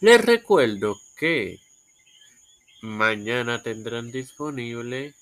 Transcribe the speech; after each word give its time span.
Les 0.00 0.18
recuerdo 0.24 0.98
que 1.18 1.60
mañana 2.80 3.62
tendrán 3.62 4.10
disponible 4.10 5.14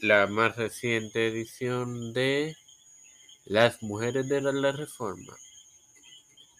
la 0.00 0.26
más 0.26 0.56
reciente 0.56 1.28
edición 1.28 2.12
de 2.12 2.56
Las 3.44 3.80
Mujeres 3.80 4.28
de 4.28 4.40
la 4.40 4.72
Reforma. 4.72 5.36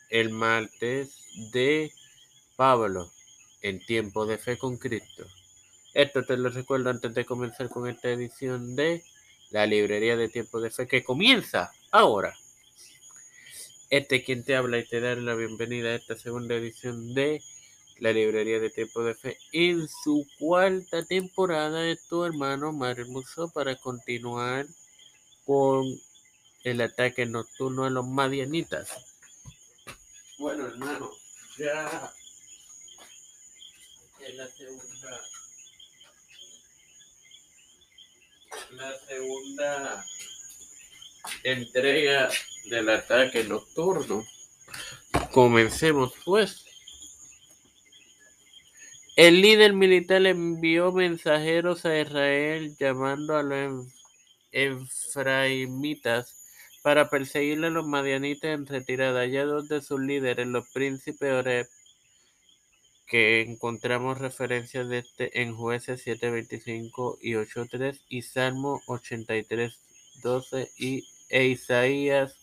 El 0.08 0.30
martes 0.30 1.18
de 1.50 1.92
Pablo 2.54 3.10
en 3.62 3.84
tiempo 3.84 4.24
de 4.24 4.38
fe 4.38 4.56
con 4.56 4.76
Cristo. 4.76 5.26
Esto 5.94 6.24
te 6.24 6.36
lo 6.36 6.48
recuerdo 6.50 6.90
antes 6.90 7.12
de 7.12 7.24
comenzar 7.24 7.68
con 7.68 7.88
esta 7.88 8.08
edición 8.08 8.76
de 8.76 9.02
la 9.50 9.66
librería 9.66 10.16
de 10.16 10.28
tiempo 10.28 10.60
de 10.60 10.70
fe 10.70 10.86
que 10.86 11.02
comienza 11.02 11.72
ahora. 11.90 12.36
Este 13.88 14.24
quien 14.24 14.42
te 14.42 14.56
habla 14.56 14.78
y 14.78 14.84
te 14.84 15.00
da 15.00 15.14
la 15.14 15.36
bienvenida 15.36 15.90
a 15.90 15.94
esta 15.94 16.16
segunda 16.16 16.56
edición 16.56 17.14
de 17.14 17.40
la 18.00 18.10
librería 18.12 18.58
de 18.58 18.68
tiempo 18.68 19.04
de 19.04 19.14
fe 19.14 19.38
en 19.52 19.88
su 19.88 20.26
cuarta 20.40 21.04
temporada 21.04 21.82
de 21.82 21.96
tu 21.96 22.24
hermano 22.24 22.72
Mario 22.72 23.06
Muso 23.06 23.48
para 23.52 23.76
continuar 23.76 24.66
con 25.44 25.86
el 26.64 26.80
ataque 26.80 27.26
nocturno 27.26 27.84
a 27.84 27.90
los 27.90 28.04
madianitas. 28.04 28.90
Bueno, 30.38 30.66
hermano, 30.66 31.12
ya 31.56 32.12
en 34.18 34.36
la 34.36 34.48
segunda 34.48 35.20
la 38.72 38.98
segunda 39.06 40.04
entrega 41.44 42.28
del 42.68 42.88
ataque 42.88 43.44
nocturno. 43.44 44.24
Comencemos 45.32 46.12
pues. 46.24 46.64
El 49.16 49.40
líder 49.40 49.72
militar 49.72 50.26
envió 50.26 50.92
mensajeros 50.92 51.86
a 51.86 51.98
Israel 51.98 52.76
llamando 52.78 53.36
a 53.36 53.42
los 53.42 53.86
efraimitas 54.52 56.36
para 56.82 57.08
perseguir 57.08 57.64
a 57.64 57.70
los 57.70 57.86
madianitas 57.86 58.50
en 58.50 58.66
retirada. 58.66 59.24
Ya 59.26 59.44
dos 59.44 59.68
de 59.68 59.80
sus 59.80 60.00
líderes, 60.00 60.46
los 60.46 60.68
príncipes 60.68 61.32
Oreb, 61.32 61.66
que 63.06 63.40
encontramos 63.40 64.18
referencias 64.18 64.88
de 64.88 64.98
este 64.98 65.40
en 65.40 65.56
jueces 65.56 66.06
7.25 66.06 67.18
y 67.22 67.32
8.3 67.32 68.00
y 68.08 68.22
Salmo 68.22 68.82
83.12 68.86 70.70
y 70.76 71.04
e 71.28 71.46
Isaías 71.46 72.36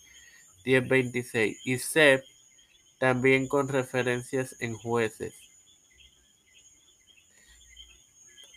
10.26 0.63 1.57
y 1.63 1.77
Seb 1.79 2.23
también 2.99 3.47
con 3.47 3.67
referencias 3.67 4.55
en 4.59 4.75
jueces. 4.75 5.33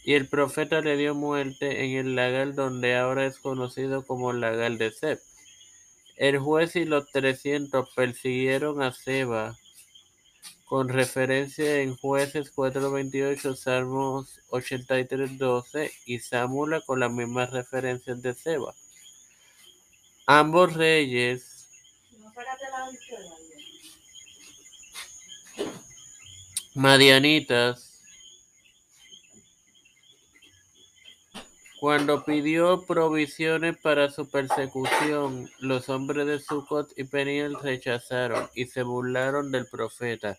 Y 0.04 0.14
el 0.14 0.28
profeta 0.28 0.80
le 0.80 0.96
dio 0.96 1.16
muerte 1.16 1.84
en 1.84 1.96
el 1.96 2.14
lagar 2.14 2.54
donde 2.54 2.96
ahora 2.96 3.26
es 3.26 3.38
conocido 3.40 4.06
como 4.06 4.32
lagar 4.32 4.78
de 4.78 4.92
Seb. 4.92 5.20
El 6.16 6.38
juez 6.38 6.76
y 6.76 6.84
los 6.84 7.10
300 7.10 7.90
persiguieron 7.94 8.82
a 8.82 8.92
Seba 8.92 9.56
con 10.66 10.88
referencia 10.88 11.80
en 11.80 11.96
jueces 11.96 12.54
4.28, 12.54 13.54
Salmos 13.56 14.40
83.12 14.50 15.90
y 16.06 16.20
Sámula 16.20 16.80
con 16.80 17.00
las 17.00 17.12
mismas 17.12 17.50
referencias 17.50 18.22
de 18.22 18.34
Seba. 18.34 18.74
Ambos 20.26 20.74
reyes 20.74 21.55
madianitas 26.74 27.96
Cuando 31.80 32.24
pidió 32.24 32.86
provisiones 32.86 33.76
para 33.76 34.10
su 34.10 34.28
persecución, 34.30 35.50
los 35.60 35.88
hombres 35.90 36.26
de 36.26 36.40
Sucot 36.40 36.90
y 36.98 37.04
Peniel 37.04 37.54
rechazaron 37.62 38.48
y 38.54 38.64
se 38.64 38.82
burlaron 38.82 39.52
del 39.52 39.66
profeta. 39.66 40.38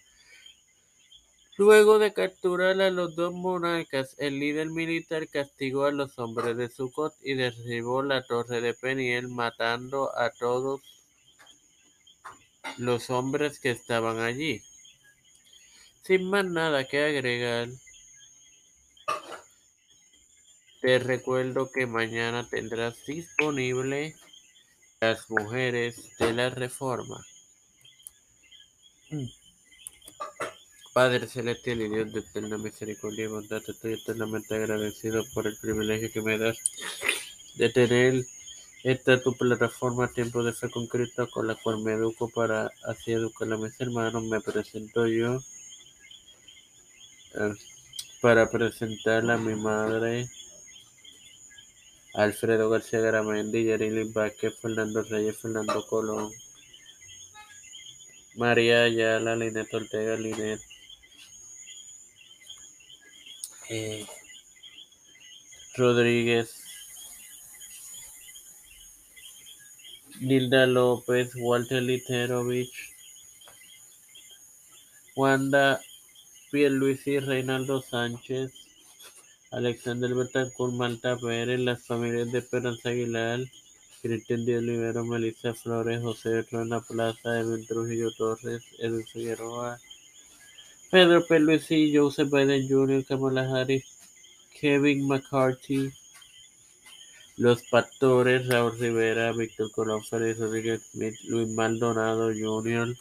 Luego 1.56 2.00
de 2.00 2.12
capturar 2.12 2.81
a 2.81 2.90
los 2.90 3.16
dos 3.16 3.34
monarcas, 3.34 4.16
el 4.18 4.40
líder 4.40 4.69
militar 4.69 5.28
castigó 5.28 5.86
a 5.86 5.91
los 5.91 6.18
hombres 6.18 6.57
de 6.57 6.69
Sucot 6.69 7.13
y 7.22 7.36
derribó 7.36 8.02
la 8.02 8.24
torre 8.24 8.59
de 8.59 8.74
Peniel, 8.74 9.28
matando 9.28 10.12
a 10.18 10.31
todos 10.31 10.81
los 12.78 13.09
hombres 13.09 13.59
que 13.59 13.72
estaban 13.72 14.19
allí. 14.19 14.63
Sin 16.03 16.29
más 16.29 16.45
nada 16.45 16.88
que 16.88 17.03
agregar, 17.03 17.69
te 20.81 21.00
recuerdo 21.00 21.72
que 21.72 21.85
mañana 21.85 22.47
tendrás 22.50 23.06
disponible 23.06 24.16
las 25.00 25.29
mujeres 25.29 26.17
de 26.17 26.33
la 26.33 26.50
reforma. 26.50 27.25
Padre 30.94 31.27
celestial 31.27 31.81
y 31.81 31.89
Dios 31.89 32.13
de 32.13 32.22
eterna 32.22 32.57
misericordia 32.57 33.25
y 33.25 33.27
bondad, 33.27 33.61
estoy 33.67 33.94
eternamente 33.94 34.56
agradecido 34.56 35.23
por 35.33 35.45
el 35.45 35.57
privilegio 35.57 36.11
que 36.11 36.22
me 36.22 36.38
das 36.38 36.57
de 37.56 37.69
tener 37.69 38.25
esta 38.88 39.22
tu 39.22 39.34
plataforma 39.36 40.14
Tiempo 40.14 40.44
de 40.44 40.53
Fe 40.53 40.70
con 40.70 40.88
Cristo, 40.88 41.30
con 41.30 41.46
la 41.46 41.56
cual 41.56 41.80
me 41.80 41.92
educo 41.92 42.30
para 42.30 42.72
así 42.86 43.12
educar 43.12 43.52
a 43.52 43.58
mis 43.58 43.78
hermanos. 43.81 44.24
Me 44.24 44.40
presento 44.40 45.06
yo 45.08 45.42
eh, 47.36 47.53
para 48.22 48.50
presentarle 48.50 49.34
a 49.34 49.38
mi 49.38 49.56
madre 49.56 50.30
Alfredo 52.14 52.70
García 52.70 53.02
Garamendi, 53.02 53.66
Yerilyn 53.66 54.14
Vázquez, 54.14 54.58
Fernando 54.62 55.04
Reyes, 55.04 55.38
Fernando 55.38 55.86
Colón, 55.86 56.31
María 58.36 58.84
Ayala, 58.84 59.36
Linet 59.36 59.74
Ortega, 59.74 60.16
Linet, 60.16 60.62
eh, 63.69 64.06
Rodríguez, 65.75 66.56
Nilda 70.22 70.66
López, 70.66 71.31
Walter 71.35 71.81
Literovich, 71.81 72.95
Wanda 75.16 75.79
Pierluisi, 76.51 77.19
Reinaldo 77.19 77.81
Sánchez, 77.81 78.51
Alexander 79.51 80.13
Betancourt, 80.13 80.73
Malta 80.73 81.17
Pérez, 81.17 81.59
las 81.59 81.85
familias 81.85 82.31
de 82.31 82.39
Esperanza 82.39 82.89
Aguilar, 82.89 83.39
Cristian 84.01 84.45
de 84.45 84.57
Olivero, 84.57 85.06
Melissa 85.06 85.53
Flores, 85.53 86.01
José 86.01 86.44
Rona 86.51 86.81
Plaza, 86.81 87.39
Edwin 87.39 87.66
Trujillo 87.66 88.11
Torres, 88.11 88.63
Edwin 88.79 89.06
Figueroa, 89.06 89.79
Pedro 90.91 91.25
Pierluisi, 91.27 91.94
Joseph 91.95 92.29
Biden 92.29 92.67
Jr., 92.67 93.06
Kamala 93.06 93.47
Harris, 93.47 93.85
Kevin 94.59 95.07
McCarthy, 95.07 95.91
Los 97.38 97.62
Pastores, 97.70 98.48
Raúl 98.48 98.80
Rivera, 98.80 99.31
Víctor 99.31 99.72
Colón, 99.72 100.03
Félix 100.03 100.40
Rodríguez 100.40 100.81
Smith, 100.92 101.16
Luis 101.25 101.48
Maldonado 101.48 102.31
Jr., 102.34 102.96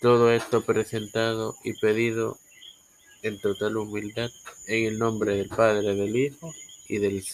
todo 0.00 0.30
esto 0.30 0.62
presentado 0.62 1.56
y 1.64 1.72
pedido 1.72 2.38
en 3.22 3.40
total 3.40 3.76
humildad, 3.76 4.30
en 4.68 4.84
el 4.84 4.98
nombre 5.00 5.36
del 5.36 5.48
Padre, 5.48 5.96
del 5.96 6.14
Hijo 6.14 6.54
y 6.86 6.98
del 6.98 7.24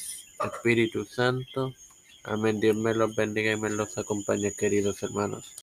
Espíritu 0.42 1.04
Santo. 1.04 1.74
Amén. 2.22 2.58
Dios 2.58 2.76
me 2.76 2.94
los 2.94 3.14
bendiga 3.14 3.52
y 3.52 3.60
me 3.60 3.68
los 3.68 3.98
acompañe, 3.98 4.52
queridos 4.52 5.02
hermanos. 5.02 5.52